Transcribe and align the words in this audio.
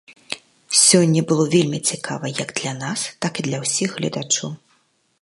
Сёння 0.83 1.21
было 1.33 1.45
вельмі 1.55 1.79
цікава 1.91 2.33
як 2.41 2.49
для 2.63 2.73
нас, 2.83 2.99
так 3.27 3.33
і 3.45 3.49
для 3.49 3.57
ўсіх 3.67 3.89
гледачоў. 4.01 4.51